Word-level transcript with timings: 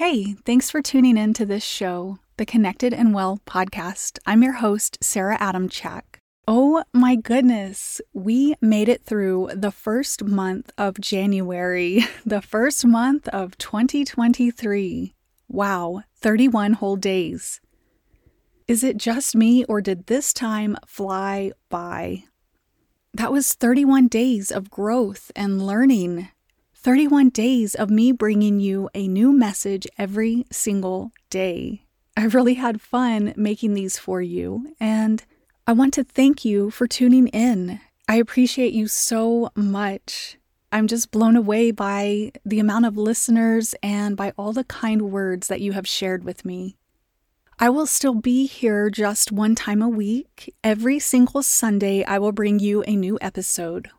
Hey, 0.00 0.32
thanks 0.46 0.70
for 0.70 0.80
tuning 0.80 1.18
in 1.18 1.34
to 1.34 1.44
this 1.44 1.62
show, 1.62 2.20
the 2.38 2.46
Connected 2.46 2.94
and 2.94 3.12
Well 3.12 3.38
podcast. 3.44 4.18
I'm 4.24 4.42
your 4.42 4.54
host, 4.54 4.96
Sara 5.02 5.36
Adamchak. 5.36 6.20
Oh 6.48 6.82
my 6.94 7.16
goodness, 7.16 8.00
we 8.14 8.54
made 8.62 8.88
it 8.88 9.04
through 9.04 9.50
the 9.52 9.70
first 9.70 10.24
month 10.24 10.70
of 10.78 10.98
January, 11.02 12.00
the 12.24 12.40
first 12.40 12.86
month 12.86 13.28
of 13.28 13.58
2023. 13.58 15.14
Wow, 15.48 16.02
31 16.16 16.72
whole 16.72 16.96
days. 16.96 17.60
Is 18.66 18.82
it 18.82 18.96
just 18.96 19.36
me, 19.36 19.66
or 19.66 19.82
did 19.82 20.06
this 20.06 20.32
time 20.32 20.78
fly 20.86 21.52
by? 21.68 22.24
That 23.12 23.32
was 23.32 23.52
31 23.52 24.08
days 24.08 24.50
of 24.50 24.70
growth 24.70 25.30
and 25.36 25.66
learning. 25.66 26.30
31 26.82 27.28
days 27.28 27.74
of 27.74 27.90
me 27.90 28.10
bringing 28.10 28.58
you 28.58 28.88
a 28.94 29.06
new 29.06 29.32
message 29.32 29.86
every 29.98 30.46
single 30.50 31.12
day. 31.28 31.82
I 32.16 32.24
really 32.24 32.54
had 32.54 32.80
fun 32.80 33.34
making 33.36 33.74
these 33.74 33.98
for 33.98 34.22
you, 34.22 34.74
and 34.80 35.22
I 35.66 35.74
want 35.74 35.92
to 35.94 36.04
thank 36.04 36.42
you 36.42 36.70
for 36.70 36.86
tuning 36.86 37.28
in. 37.28 37.80
I 38.08 38.14
appreciate 38.14 38.72
you 38.72 38.88
so 38.88 39.50
much. 39.54 40.38
I'm 40.72 40.86
just 40.86 41.10
blown 41.10 41.36
away 41.36 41.70
by 41.70 42.32
the 42.46 42.60
amount 42.60 42.86
of 42.86 42.96
listeners 42.96 43.74
and 43.82 44.16
by 44.16 44.32
all 44.38 44.54
the 44.54 44.64
kind 44.64 45.12
words 45.12 45.48
that 45.48 45.60
you 45.60 45.72
have 45.72 45.86
shared 45.86 46.24
with 46.24 46.46
me. 46.46 46.78
I 47.58 47.68
will 47.68 47.86
still 47.86 48.14
be 48.14 48.46
here 48.46 48.88
just 48.88 49.30
one 49.30 49.54
time 49.54 49.82
a 49.82 49.88
week. 49.88 50.54
Every 50.64 50.98
single 50.98 51.42
Sunday, 51.42 52.04
I 52.04 52.18
will 52.18 52.32
bring 52.32 52.58
you 52.58 52.82
a 52.86 52.96
new 52.96 53.18
episode. 53.20 53.90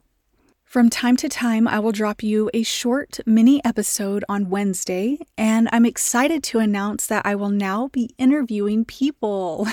From 0.71 0.89
time 0.89 1.17
to 1.17 1.27
time, 1.27 1.67
I 1.67 1.79
will 1.79 1.91
drop 1.91 2.23
you 2.23 2.49
a 2.53 2.63
short 2.63 3.19
mini 3.25 3.61
episode 3.65 4.23
on 4.29 4.49
Wednesday, 4.49 5.19
and 5.37 5.67
I'm 5.73 5.85
excited 5.85 6.43
to 6.43 6.59
announce 6.59 7.07
that 7.07 7.25
I 7.25 7.35
will 7.35 7.49
now 7.49 7.89
be 7.89 8.15
interviewing 8.17 8.85
people. 8.85 9.67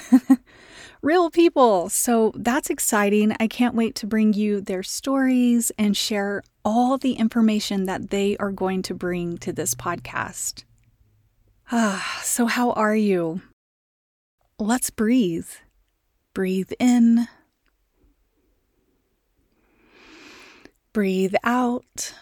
Real 1.00 1.30
people. 1.30 1.88
So 1.88 2.32
that's 2.34 2.68
exciting. 2.68 3.32
I 3.38 3.46
can't 3.46 3.76
wait 3.76 3.94
to 3.94 4.08
bring 4.08 4.32
you 4.32 4.60
their 4.60 4.82
stories 4.82 5.70
and 5.78 5.96
share 5.96 6.42
all 6.64 6.98
the 6.98 7.12
information 7.12 7.84
that 7.84 8.10
they 8.10 8.36
are 8.38 8.50
going 8.50 8.82
to 8.82 8.92
bring 8.92 9.38
to 9.38 9.52
this 9.52 9.76
podcast. 9.76 10.64
Ah, 11.70 12.18
so 12.24 12.46
how 12.46 12.72
are 12.72 12.96
you? 12.96 13.40
Let's 14.58 14.90
breathe. 14.90 15.46
Breathe 16.34 16.72
in. 16.80 17.28
Breathe 20.98 21.36
out. 21.44 22.12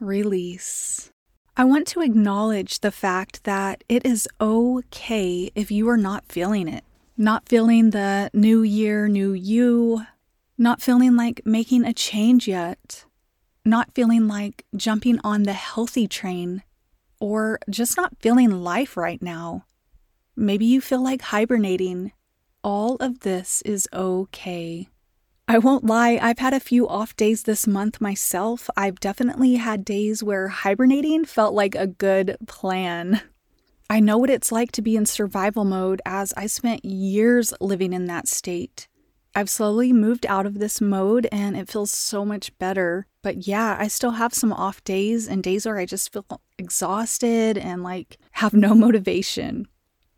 Release. 0.00 1.12
I 1.58 1.64
want 1.64 1.86
to 1.88 2.00
acknowledge 2.00 2.80
the 2.80 2.90
fact 2.90 3.44
that 3.44 3.84
it 3.86 4.06
is 4.06 4.26
okay 4.40 5.50
if 5.54 5.70
you 5.70 5.86
are 5.90 5.98
not 5.98 6.24
feeling 6.24 6.68
it. 6.68 6.84
Not 7.18 7.50
feeling 7.50 7.90
the 7.90 8.30
new 8.32 8.62
year, 8.62 9.08
new 9.08 9.34
you. 9.34 10.06
Not 10.56 10.80
feeling 10.80 11.16
like 11.16 11.42
making 11.44 11.84
a 11.84 11.92
change 11.92 12.48
yet. 12.48 13.04
Not 13.66 13.94
feeling 13.94 14.26
like 14.26 14.64
jumping 14.74 15.18
on 15.22 15.42
the 15.42 15.52
healthy 15.52 16.08
train 16.08 16.62
or 17.20 17.58
just 17.68 17.98
not 17.98 18.16
feeling 18.22 18.64
life 18.64 18.96
right 18.96 19.20
now. 19.20 19.66
Maybe 20.34 20.64
you 20.64 20.80
feel 20.80 21.04
like 21.04 21.20
hibernating. 21.20 22.12
All 22.64 22.96
of 23.00 23.20
this 23.20 23.60
is 23.66 23.86
okay. 23.92 24.88
I 25.50 25.58
won't 25.58 25.82
lie, 25.84 26.16
I've 26.22 26.38
had 26.38 26.54
a 26.54 26.60
few 26.60 26.88
off 26.88 27.16
days 27.16 27.42
this 27.42 27.66
month 27.66 28.00
myself. 28.00 28.70
I've 28.76 29.00
definitely 29.00 29.56
had 29.56 29.84
days 29.84 30.22
where 30.22 30.46
hibernating 30.46 31.24
felt 31.24 31.54
like 31.54 31.74
a 31.74 31.88
good 31.88 32.36
plan. 32.46 33.20
I 33.90 33.98
know 33.98 34.16
what 34.16 34.30
it's 34.30 34.52
like 34.52 34.70
to 34.70 34.80
be 34.80 34.94
in 34.94 35.06
survival 35.06 35.64
mode 35.64 36.00
as 36.06 36.32
I 36.36 36.46
spent 36.46 36.84
years 36.84 37.52
living 37.60 37.92
in 37.92 38.04
that 38.04 38.28
state. 38.28 38.86
I've 39.34 39.50
slowly 39.50 39.92
moved 39.92 40.24
out 40.26 40.46
of 40.46 40.60
this 40.60 40.80
mode 40.80 41.26
and 41.32 41.56
it 41.56 41.68
feels 41.68 41.90
so 41.90 42.24
much 42.24 42.56
better. 42.58 43.08
But 43.20 43.48
yeah, 43.48 43.76
I 43.76 43.88
still 43.88 44.12
have 44.12 44.32
some 44.32 44.52
off 44.52 44.84
days 44.84 45.26
and 45.26 45.42
days 45.42 45.66
where 45.66 45.78
I 45.78 45.84
just 45.84 46.12
feel 46.12 46.26
exhausted 46.58 47.58
and 47.58 47.82
like 47.82 48.18
have 48.34 48.54
no 48.54 48.72
motivation. 48.76 49.66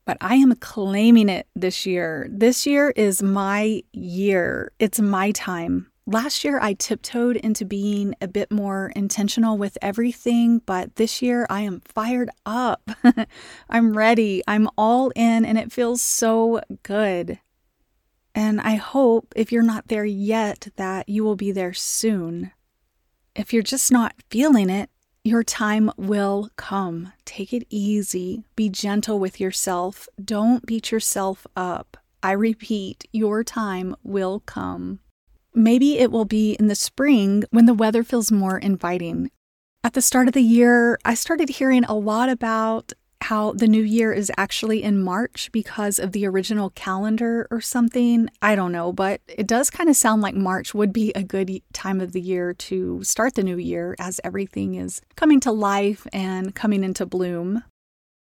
But 0.05 0.17
I 0.21 0.35
am 0.37 0.55
claiming 0.57 1.29
it 1.29 1.47
this 1.55 1.87
year. 1.87 2.29
This 2.31 2.67
year 2.67 2.91
is 2.91 3.23
my 3.23 3.83
year. 3.93 4.73
It's 4.79 5.01
my 5.01 5.31
time. 5.31 5.93
Last 6.05 6.43
year, 6.43 6.59
I 6.61 6.73
tiptoed 6.73 7.37
into 7.37 7.65
being 7.65 8.17
a 8.21 8.27
bit 8.27 8.51
more 8.51 8.93
intentional 8.97 9.57
with 9.57 9.79
everything, 9.81 10.59
but 10.67 10.97
this 10.97 11.23
year 11.23 11.47
I 11.49 11.61
am 11.61 11.81
fired 11.85 12.29
up. 12.45 12.91
I'm 13.71 13.97
ready. 13.97 14.43
I'm 14.49 14.69
all 14.77 15.13
in, 15.15 15.45
and 15.45 15.57
it 15.57 15.71
feels 15.71 16.03
so 16.03 16.61
good. 16.83 17.39
And 18.35 18.61
I 18.61 18.75
hope 18.75 19.33
if 19.37 19.53
you're 19.53 19.63
not 19.63 19.87
there 19.87 20.05
yet, 20.05 20.69
that 20.75 21.09
you 21.09 21.23
will 21.23 21.37
be 21.37 21.53
there 21.53 21.73
soon. 21.73 22.51
If 23.37 23.53
you're 23.53 23.63
just 23.63 23.93
not 23.93 24.15
feeling 24.29 24.71
it, 24.71 24.91
your 25.25 25.45
time 25.45 25.91
will 25.97 26.51
come. 26.57 27.13
Take 27.25 27.53
it 27.53 27.67
easy. 27.71 28.45
Be 28.57 28.69
gentle 28.69 29.21
with 29.21 29.39
yourself. 29.39 30.09
Don't 30.23 30.67
beat 30.67 30.91
yourself 30.91 31.47
up. 31.57 31.97
I 32.23 32.33
repeat, 32.33 33.09
your 33.13 33.45
time 33.45 33.95
will 34.03 34.41
come. 34.41 35.01
Maybe 35.55 35.99
it 35.99 36.11
will 36.11 36.25
be 36.25 36.55
in 36.55 36.67
the 36.67 36.75
spring 36.75 37.45
when 37.51 37.67
the 37.67 37.75
weather 37.75 38.03
feels 38.03 38.33
more 38.33 38.59
inviting. 38.59 39.31
At 39.85 39.95
the 39.95 40.03
start 40.03 40.29
of 40.29 40.35
the 40.35 40.43
year, 40.43 40.99
I 41.05 41.15
started 41.15 41.51
hearing 41.51 41.85
a 41.85 41.95
lot 41.95 42.29
about 42.29 42.93
how 43.23 43.53
the 43.53 43.69
new 43.69 43.83
year 43.83 44.13
is 44.13 44.31
actually 44.37 44.83
in 44.83 45.03
March 45.03 45.51
because 45.53 45.99
of 45.99 46.13
the 46.13 46.27
original 46.27 46.71
calendar 46.71 47.47
or 47.51 47.61
something. 47.61 48.29
I 48.41 48.55
don't 48.55 48.73
know, 48.73 48.93
but 48.93 49.21
it 49.27 49.47
does 49.47 49.71
kind 49.71 49.89
of 49.89 49.97
sound 49.97 50.23
like 50.23 50.35
March 50.35 50.75
would 50.75 50.93
be 50.93 51.13
a 51.15 51.23
good 51.23 51.61
time 51.73 52.01
of 52.01 52.13
the 52.13 52.21
year 52.21 52.55
to 52.55 53.03
start 53.05 53.35
the 53.35 53.43
new 53.43 53.57
year 53.57 53.97
as 53.99 54.21
everything 54.25 54.75
is 54.75 55.01
coming 55.17 55.41
to 55.41 55.53
life 55.53 56.07
and 56.13 56.55
coming 56.55 56.85
into 56.85 57.07
bloom. 57.07 57.65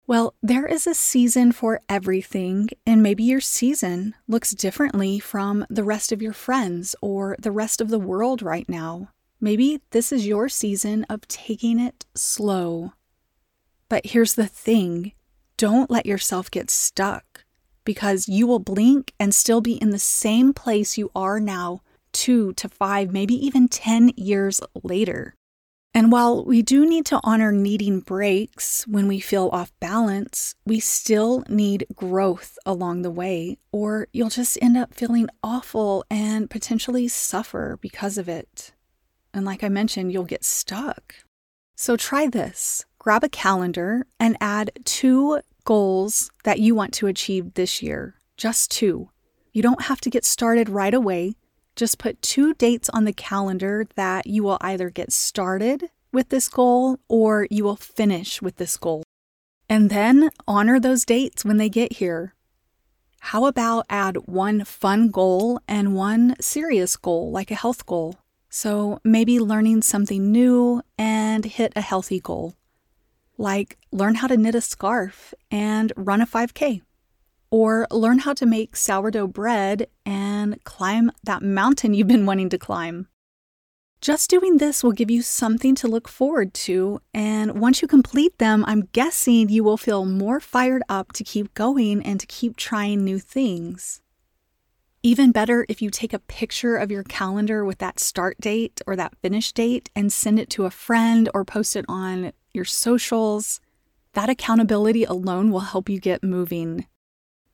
Well, 0.06 0.34
there 0.42 0.66
is 0.66 0.86
a 0.86 0.94
season 0.94 1.52
for 1.52 1.80
everything, 1.88 2.68
and 2.84 3.02
maybe 3.02 3.22
your 3.22 3.40
season 3.40 4.14
looks 4.26 4.50
differently 4.50 5.20
from 5.20 5.64
the 5.70 5.84
rest 5.84 6.10
of 6.10 6.20
your 6.20 6.32
friends 6.32 6.96
or 7.00 7.36
the 7.38 7.52
rest 7.52 7.80
of 7.80 7.88
the 7.88 8.00
world 8.00 8.42
right 8.42 8.68
now. 8.68 9.10
Maybe 9.40 9.80
this 9.90 10.12
is 10.12 10.26
your 10.26 10.48
season 10.48 11.04
of 11.08 11.26
taking 11.28 11.80
it 11.80 12.04
slow 12.14 12.92
but 13.92 14.06
here's 14.06 14.36
the 14.36 14.46
thing 14.46 15.12
don't 15.58 15.90
let 15.90 16.06
yourself 16.06 16.50
get 16.50 16.70
stuck 16.70 17.44
because 17.84 18.26
you 18.26 18.46
will 18.46 18.58
blink 18.58 19.12
and 19.20 19.34
still 19.34 19.60
be 19.60 19.74
in 19.74 19.90
the 19.90 19.98
same 19.98 20.54
place 20.54 20.96
you 20.96 21.10
are 21.14 21.38
now, 21.38 21.82
two 22.10 22.54
to 22.54 22.70
five, 22.70 23.12
maybe 23.12 23.34
even 23.34 23.68
10 23.68 24.12
years 24.16 24.62
later. 24.82 25.34
And 25.92 26.10
while 26.10 26.42
we 26.42 26.62
do 26.62 26.88
need 26.88 27.04
to 27.04 27.20
honor 27.22 27.52
needing 27.52 28.00
breaks 28.00 28.86
when 28.86 29.08
we 29.08 29.20
feel 29.20 29.50
off 29.52 29.78
balance, 29.78 30.54
we 30.64 30.80
still 30.80 31.44
need 31.50 31.84
growth 31.94 32.56
along 32.64 33.02
the 33.02 33.10
way, 33.10 33.58
or 33.72 34.08
you'll 34.10 34.30
just 34.30 34.56
end 34.62 34.78
up 34.78 34.94
feeling 34.94 35.28
awful 35.44 36.02
and 36.08 36.48
potentially 36.48 37.08
suffer 37.08 37.78
because 37.82 38.16
of 38.16 38.26
it. 38.26 38.72
And 39.34 39.44
like 39.44 39.62
I 39.62 39.68
mentioned, 39.68 40.14
you'll 40.14 40.24
get 40.24 40.44
stuck. 40.46 41.14
So 41.76 41.96
try 41.96 42.28
this 42.28 42.84
grab 43.02 43.24
a 43.24 43.28
calendar 43.28 44.06
and 44.20 44.36
add 44.40 44.70
two 44.84 45.40
goals 45.64 46.30
that 46.44 46.60
you 46.60 46.72
want 46.72 46.94
to 46.94 47.08
achieve 47.08 47.54
this 47.54 47.82
year. 47.82 48.14
Just 48.36 48.70
two. 48.70 49.10
You 49.52 49.60
don't 49.60 49.82
have 49.82 50.00
to 50.02 50.10
get 50.10 50.24
started 50.24 50.68
right 50.68 50.94
away. 50.94 51.34
Just 51.74 51.98
put 51.98 52.22
two 52.22 52.54
dates 52.54 52.88
on 52.90 53.04
the 53.04 53.12
calendar 53.12 53.88
that 53.96 54.28
you 54.28 54.44
will 54.44 54.56
either 54.60 54.88
get 54.88 55.12
started 55.12 55.90
with 56.12 56.28
this 56.28 56.48
goal 56.48 57.00
or 57.08 57.48
you 57.50 57.64
will 57.64 57.74
finish 57.74 58.40
with 58.40 58.54
this 58.54 58.76
goal. 58.76 59.02
And 59.68 59.90
then 59.90 60.30
honor 60.46 60.78
those 60.78 61.04
dates 61.04 61.44
when 61.44 61.56
they 61.56 61.68
get 61.68 61.94
here. 61.94 62.34
How 63.18 63.46
about 63.46 63.84
add 63.90 64.28
one 64.28 64.62
fun 64.64 65.10
goal 65.10 65.58
and 65.66 65.96
one 65.96 66.36
serious 66.40 66.96
goal, 66.96 67.32
like 67.32 67.50
a 67.50 67.56
health 67.56 67.84
goal? 67.84 68.14
So 68.48 69.00
maybe 69.02 69.40
learning 69.40 69.82
something 69.82 70.30
new 70.30 70.82
and 70.96 71.44
hit 71.44 71.72
a 71.74 71.80
healthy 71.80 72.20
goal 72.20 72.54
like 73.42 73.76
learn 73.90 74.14
how 74.14 74.28
to 74.28 74.36
knit 74.36 74.54
a 74.54 74.60
scarf 74.60 75.34
and 75.50 75.92
run 75.96 76.22
a 76.22 76.26
5K, 76.26 76.80
or 77.50 77.86
learn 77.90 78.20
how 78.20 78.32
to 78.32 78.46
make 78.46 78.76
sourdough 78.76 79.26
bread 79.26 79.88
and 80.06 80.62
climb 80.64 81.10
that 81.24 81.42
mountain 81.42 81.92
you've 81.94 82.06
been 82.06 82.24
wanting 82.24 82.48
to 82.48 82.58
climb. 82.58 83.08
Just 84.00 84.30
doing 84.30 84.58
this 84.58 84.82
will 84.82 84.92
give 84.92 85.12
you 85.12 85.22
something 85.22 85.76
to 85.76 85.86
look 85.86 86.08
forward 86.08 86.54
to, 86.54 87.00
and 87.14 87.60
once 87.60 87.82
you 87.82 87.86
complete 87.86 88.38
them, 88.38 88.64
I'm 88.66 88.88
guessing 88.92 89.48
you 89.48 89.62
will 89.62 89.76
feel 89.76 90.04
more 90.04 90.40
fired 90.40 90.82
up 90.88 91.12
to 91.12 91.22
keep 91.22 91.54
going 91.54 92.02
and 92.02 92.18
to 92.18 92.26
keep 92.26 92.56
trying 92.56 93.04
new 93.04 93.20
things. 93.20 94.00
Even 95.04 95.30
better 95.30 95.66
if 95.68 95.80
you 95.80 95.90
take 95.90 96.12
a 96.12 96.18
picture 96.18 96.76
of 96.76 96.90
your 96.90 97.04
calendar 97.04 97.64
with 97.64 97.78
that 97.78 98.00
start 98.00 98.40
date 98.40 98.80
or 98.86 98.96
that 98.96 99.16
finish 99.22 99.52
date 99.52 99.88
and 99.94 100.12
send 100.12 100.40
it 100.40 100.50
to 100.50 100.64
a 100.64 100.70
friend 100.70 101.28
or 101.32 101.44
post 101.44 101.76
it 101.76 101.84
on 101.88 102.32
your 102.54 102.64
socials. 102.64 103.60
That 104.14 104.28
accountability 104.28 105.04
alone 105.04 105.50
will 105.50 105.60
help 105.60 105.88
you 105.88 105.98
get 105.98 106.22
moving. 106.22 106.86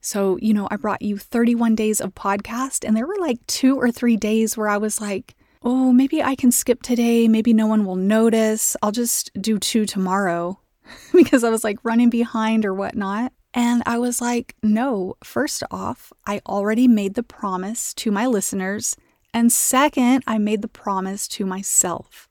So, 0.01 0.37
you 0.41 0.53
know, 0.53 0.67
I 0.71 0.77
brought 0.77 1.01
you 1.01 1.17
31 1.17 1.75
days 1.75 1.99
of 1.99 2.15
podcast, 2.15 2.87
and 2.87 2.95
there 2.95 3.07
were 3.07 3.17
like 3.19 3.45
two 3.47 3.77
or 3.77 3.91
three 3.91 4.17
days 4.17 4.55
where 4.55 4.69
I 4.69 4.77
was 4.77 5.01
like, 5.01 5.35
oh, 5.61 5.91
maybe 5.91 6.23
I 6.23 6.35
can 6.35 6.51
skip 6.51 6.81
today. 6.81 7.27
Maybe 7.27 7.53
no 7.53 7.67
one 7.67 7.85
will 7.85 7.97
notice. 7.97 8.77
I'll 8.81 8.93
just 8.93 9.29
do 9.41 9.59
two 9.59 9.85
tomorrow 9.85 10.59
because 11.13 11.43
I 11.43 11.49
was 11.49 11.63
like 11.63 11.79
running 11.83 12.09
behind 12.09 12.65
or 12.65 12.73
whatnot. 12.73 13.33
And 13.53 13.83
I 13.85 13.97
was 13.97 14.21
like, 14.21 14.55
no, 14.61 15.15
first 15.23 15.63
off, 15.71 16.13
I 16.25 16.39
already 16.45 16.87
made 16.87 17.15
the 17.15 17.23
promise 17.23 17.93
to 17.95 18.11
my 18.11 18.25
listeners. 18.27 18.95
And 19.33 19.51
second, 19.51 20.23
I 20.27 20.37
made 20.37 20.61
the 20.61 20.67
promise 20.67 21.27
to 21.29 21.45
myself. 21.45 22.28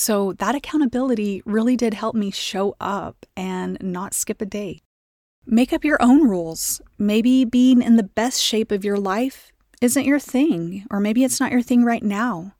So 0.00 0.32
that 0.38 0.54
accountability 0.54 1.42
really 1.44 1.76
did 1.76 1.92
help 1.92 2.14
me 2.14 2.30
show 2.30 2.74
up 2.80 3.26
and 3.36 3.76
not 3.82 4.14
skip 4.14 4.40
a 4.40 4.46
day. 4.46 4.80
Make 5.44 5.74
up 5.74 5.84
your 5.84 6.02
own 6.02 6.26
rules. 6.26 6.80
Maybe 6.96 7.44
being 7.44 7.82
in 7.82 7.96
the 7.96 8.02
best 8.02 8.42
shape 8.42 8.72
of 8.72 8.82
your 8.82 8.96
life 8.96 9.52
isn't 9.82 10.06
your 10.06 10.18
thing, 10.18 10.86
or 10.90 11.00
maybe 11.00 11.22
it's 11.22 11.38
not 11.38 11.52
your 11.52 11.60
thing 11.60 11.84
right 11.84 12.02
now. 12.02 12.54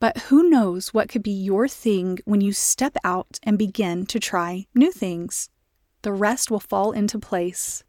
But 0.00 0.18
who 0.28 0.50
knows 0.50 0.92
what 0.92 1.08
could 1.08 1.22
be 1.22 1.30
your 1.30 1.66
thing 1.66 2.18
when 2.26 2.42
you 2.42 2.52
step 2.52 2.98
out 3.02 3.38
and 3.42 3.56
begin 3.56 4.04
to 4.04 4.20
try 4.20 4.66
new 4.74 4.92
things? 4.92 5.48
The 6.02 6.12
rest 6.12 6.50
will 6.50 6.60
fall 6.60 6.92
into 6.92 7.18
place. 7.18 7.84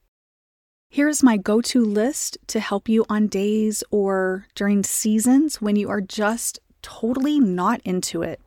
Here's 0.90 1.22
my 1.22 1.36
go 1.36 1.60
to 1.60 1.84
list 1.84 2.38
to 2.48 2.62
help 2.62 2.88
you 2.88 3.04
on 3.10 3.28
days 3.28 3.84
or 3.92 4.48
during 4.56 4.82
seasons 4.82 5.62
when 5.62 5.76
you 5.76 5.90
are 5.90 6.00
just 6.00 6.62
totally 6.82 7.42
not 7.42 7.82
into 7.84 8.22
it. 8.22 8.40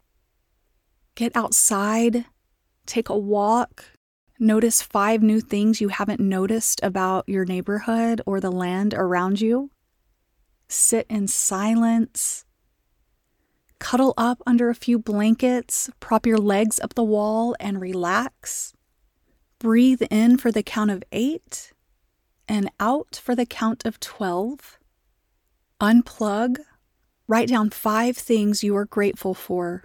Get 1.16 1.34
outside, 1.34 2.26
take 2.84 3.08
a 3.08 3.16
walk, 3.16 3.86
notice 4.38 4.82
five 4.82 5.22
new 5.22 5.40
things 5.40 5.80
you 5.80 5.88
haven't 5.88 6.20
noticed 6.20 6.78
about 6.82 7.26
your 7.26 7.46
neighborhood 7.46 8.20
or 8.26 8.38
the 8.38 8.52
land 8.52 8.92
around 8.92 9.40
you. 9.40 9.70
Sit 10.68 11.06
in 11.08 11.26
silence. 11.26 12.44
Cuddle 13.78 14.12
up 14.18 14.42
under 14.46 14.68
a 14.68 14.74
few 14.74 14.98
blankets, 14.98 15.88
prop 16.00 16.26
your 16.26 16.36
legs 16.36 16.78
up 16.78 16.92
the 16.92 17.02
wall, 17.02 17.56
and 17.58 17.80
relax. 17.80 18.74
Breathe 19.58 20.02
in 20.10 20.36
for 20.36 20.52
the 20.52 20.62
count 20.62 20.90
of 20.90 21.02
eight 21.12 21.72
and 22.46 22.70
out 22.78 23.18
for 23.24 23.34
the 23.34 23.46
count 23.46 23.86
of 23.86 23.98
12. 24.00 24.78
Unplug. 25.80 26.58
Write 27.26 27.48
down 27.48 27.70
five 27.70 28.18
things 28.18 28.62
you 28.62 28.76
are 28.76 28.84
grateful 28.84 29.32
for. 29.32 29.84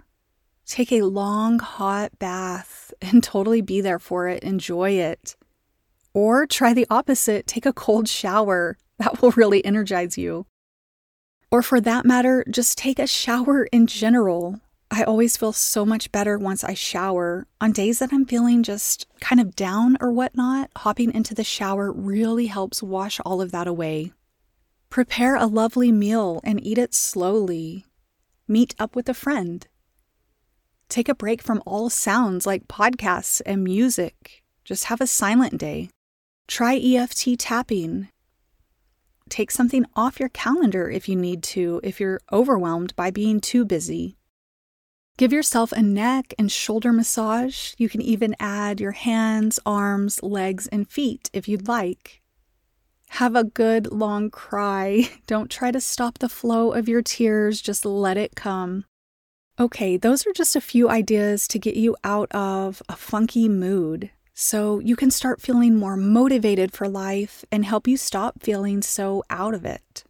Take 0.72 0.90
a 0.90 1.02
long, 1.02 1.58
hot 1.58 2.18
bath 2.18 2.94
and 3.02 3.22
totally 3.22 3.60
be 3.60 3.82
there 3.82 3.98
for 3.98 4.26
it. 4.26 4.42
Enjoy 4.42 4.92
it. 4.92 5.36
Or 6.14 6.46
try 6.46 6.72
the 6.72 6.86
opposite 6.88 7.46
take 7.46 7.66
a 7.66 7.74
cold 7.74 8.08
shower. 8.08 8.78
That 8.96 9.20
will 9.20 9.32
really 9.32 9.62
energize 9.66 10.16
you. 10.16 10.46
Or 11.50 11.60
for 11.60 11.78
that 11.82 12.06
matter, 12.06 12.42
just 12.48 12.78
take 12.78 12.98
a 12.98 13.06
shower 13.06 13.64
in 13.64 13.86
general. 13.86 14.60
I 14.90 15.02
always 15.02 15.36
feel 15.36 15.52
so 15.52 15.84
much 15.84 16.10
better 16.10 16.38
once 16.38 16.64
I 16.64 16.72
shower. 16.72 17.46
On 17.60 17.72
days 17.72 17.98
that 17.98 18.10
I'm 18.10 18.24
feeling 18.24 18.62
just 18.62 19.06
kind 19.20 19.42
of 19.42 19.54
down 19.54 19.98
or 20.00 20.10
whatnot, 20.10 20.70
hopping 20.76 21.12
into 21.12 21.34
the 21.34 21.44
shower 21.44 21.92
really 21.92 22.46
helps 22.46 22.82
wash 22.82 23.20
all 23.26 23.42
of 23.42 23.52
that 23.52 23.66
away. 23.66 24.12
Prepare 24.88 25.36
a 25.36 25.44
lovely 25.44 25.92
meal 25.92 26.40
and 26.42 26.64
eat 26.64 26.78
it 26.78 26.94
slowly. 26.94 27.84
Meet 28.48 28.74
up 28.78 28.96
with 28.96 29.10
a 29.10 29.14
friend. 29.14 29.66
Take 30.92 31.08
a 31.08 31.14
break 31.14 31.40
from 31.40 31.62
all 31.64 31.88
sounds 31.88 32.44
like 32.44 32.68
podcasts 32.68 33.40
and 33.46 33.64
music. 33.64 34.42
Just 34.62 34.84
have 34.84 35.00
a 35.00 35.06
silent 35.06 35.56
day. 35.56 35.88
Try 36.46 36.76
EFT 36.76 37.38
tapping. 37.38 38.08
Take 39.30 39.50
something 39.50 39.86
off 39.96 40.20
your 40.20 40.28
calendar 40.28 40.90
if 40.90 41.08
you 41.08 41.16
need 41.16 41.42
to, 41.44 41.80
if 41.82 41.98
you're 41.98 42.20
overwhelmed 42.30 42.94
by 42.94 43.10
being 43.10 43.40
too 43.40 43.64
busy. 43.64 44.18
Give 45.16 45.32
yourself 45.32 45.72
a 45.72 45.80
neck 45.80 46.34
and 46.38 46.52
shoulder 46.52 46.92
massage. 46.92 47.72
You 47.78 47.88
can 47.88 48.02
even 48.02 48.36
add 48.38 48.78
your 48.78 48.92
hands, 48.92 49.58
arms, 49.64 50.22
legs, 50.22 50.66
and 50.66 50.86
feet 50.90 51.30
if 51.32 51.48
you'd 51.48 51.68
like. 51.68 52.20
Have 53.08 53.34
a 53.34 53.44
good 53.44 53.90
long 53.90 54.28
cry. 54.28 55.08
Don't 55.26 55.50
try 55.50 55.70
to 55.70 55.80
stop 55.80 56.18
the 56.18 56.28
flow 56.28 56.72
of 56.72 56.86
your 56.86 57.00
tears, 57.00 57.62
just 57.62 57.86
let 57.86 58.18
it 58.18 58.34
come. 58.36 58.84
Okay, 59.60 59.96
those 59.98 60.26
are 60.26 60.32
just 60.32 60.56
a 60.56 60.60
few 60.62 60.88
ideas 60.88 61.46
to 61.48 61.58
get 61.58 61.76
you 61.76 61.94
out 62.02 62.32
of 62.32 62.82
a 62.88 62.96
funky 62.96 63.48
mood 63.48 64.10
so 64.34 64.78
you 64.78 64.96
can 64.96 65.10
start 65.10 65.42
feeling 65.42 65.76
more 65.76 65.96
motivated 65.96 66.72
for 66.72 66.88
life 66.88 67.44
and 67.52 67.64
help 67.64 67.86
you 67.86 67.98
stop 67.98 68.42
feeling 68.42 68.80
so 68.80 69.22
out 69.28 69.52
of 69.52 69.64
it. 69.66 70.04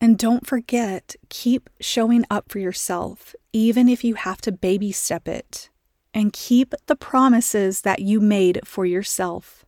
And 0.00 0.18
don't 0.18 0.46
forget, 0.46 1.16
keep 1.30 1.70
showing 1.80 2.24
up 2.30 2.50
for 2.50 2.58
yourself, 2.58 3.34
even 3.52 3.88
if 3.88 4.04
you 4.04 4.14
have 4.14 4.40
to 4.42 4.52
baby 4.52 4.92
step 4.92 5.26
it. 5.26 5.70
And 6.12 6.32
keep 6.32 6.74
the 6.86 6.96
promises 6.96 7.82
that 7.82 8.00
you 8.00 8.20
made 8.20 8.60
for 8.64 8.84
yourself. 8.84 9.64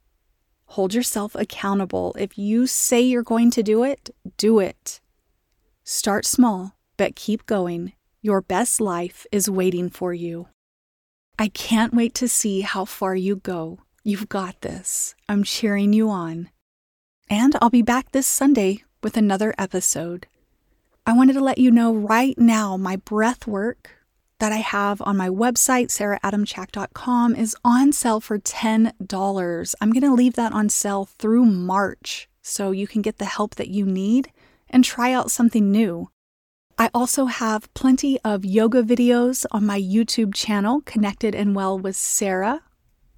Hold 0.66 0.94
yourself 0.94 1.34
accountable. 1.34 2.14
If 2.18 2.38
you 2.38 2.66
say 2.66 3.00
you're 3.00 3.22
going 3.22 3.50
to 3.52 3.62
do 3.62 3.82
it, 3.82 4.10
do 4.36 4.58
it. 4.58 5.00
Start 5.84 6.24
small, 6.24 6.76
but 6.96 7.16
keep 7.16 7.46
going 7.46 7.92
your 8.22 8.42
best 8.42 8.80
life 8.80 9.26
is 9.32 9.48
waiting 9.48 9.88
for 9.88 10.12
you. 10.12 10.48
I 11.38 11.48
can't 11.48 11.94
wait 11.94 12.14
to 12.16 12.28
see 12.28 12.60
how 12.60 12.84
far 12.84 13.14
you 13.14 13.36
go. 13.36 13.78
You've 14.04 14.28
got 14.28 14.60
this. 14.60 15.14
I'm 15.28 15.42
cheering 15.42 15.92
you 15.94 16.10
on. 16.10 16.50
And 17.30 17.56
I'll 17.62 17.70
be 17.70 17.82
back 17.82 18.12
this 18.12 18.26
Sunday 18.26 18.84
with 19.02 19.16
another 19.16 19.54
episode. 19.56 20.26
I 21.06 21.14
wanted 21.14 21.32
to 21.34 21.40
let 21.40 21.58
you 21.58 21.70
know 21.70 21.94
right 21.94 22.36
now 22.36 22.76
my 22.76 22.96
breath 22.96 23.46
work 23.46 23.92
that 24.38 24.52
I 24.52 24.58
have 24.58 25.00
on 25.02 25.16
my 25.16 25.28
website, 25.28 25.86
saraadamchak.com, 25.86 27.36
is 27.36 27.56
on 27.64 27.92
sale 27.92 28.20
for 28.20 28.38
$10. 28.38 29.74
I'm 29.80 29.92
going 29.92 30.02
to 30.02 30.14
leave 30.14 30.34
that 30.34 30.52
on 30.52 30.68
sale 30.68 31.06
through 31.06 31.46
March 31.46 32.28
so 32.42 32.70
you 32.70 32.86
can 32.86 33.00
get 33.00 33.18
the 33.18 33.24
help 33.24 33.54
that 33.54 33.68
you 33.68 33.86
need 33.86 34.30
and 34.68 34.84
try 34.84 35.12
out 35.12 35.30
something 35.30 35.70
new. 35.70 36.10
I 36.80 36.88
also 36.94 37.26
have 37.26 37.72
plenty 37.74 38.18
of 38.24 38.42
yoga 38.42 38.82
videos 38.82 39.44
on 39.50 39.66
my 39.66 39.78
YouTube 39.78 40.32
channel, 40.32 40.80
Connected 40.86 41.34
and 41.34 41.54
Well 41.54 41.78
with 41.78 41.94
Sara. 41.94 42.62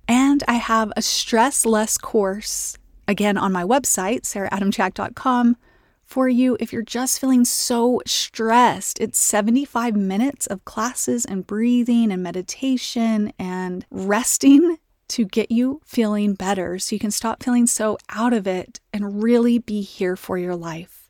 And 0.08 0.42
I 0.48 0.54
have 0.54 0.92
a 0.96 1.00
stress 1.00 1.64
less 1.64 1.96
course, 1.96 2.76
again 3.06 3.38
on 3.38 3.52
my 3.52 3.62
website, 3.62 4.22
saraadamchak.com, 4.22 5.56
for 6.04 6.28
you 6.28 6.56
if 6.58 6.72
you're 6.72 6.82
just 6.82 7.20
feeling 7.20 7.44
so 7.44 8.02
stressed. 8.04 9.00
It's 9.00 9.20
75 9.20 9.94
minutes 9.94 10.48
of 10.48 10.64
classes 10.64 11.24
and 11.24 11.46
breathing 11.46 12.10
and 12.10 12.20
meditation 12.20 13.32
and 13.38 13.86
resting 13.92 14.78
to 15.06 15.24
get 15.24 15.52
you 15.52 15.80
feeling 15.84 16.34
better 16.34 16.80
so 16.80 16.96
you 16.96 16.98
can 16.98 17.12
stop 17.12 17.44
feeling 17.44 17.68
so 17.68 17.96
out 18.08 18.32
of 18.32 18.48
it 18.48 18.80
and 18.92 19.22
really 19.22 19.60
be 19.60 19.82
here 19.82 20.16
for 20.16 20.36
your 20.36 20.56
life. 20.56 21.01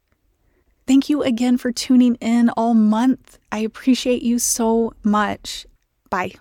Thank 0.86 1.08
you 1.08 1.22
again 1.22 1.58
for 1.58 1.72
tuning 1.72 2.16
in 2.16 2.50
all 2.50 2.74
month. 2.74 3.38
I 3.50 3.58
appreciate 3.58 4.22
you 4.22 4.38
so 4.38 4.94
much. 5.02 5.66
Bye. 6.10 6.32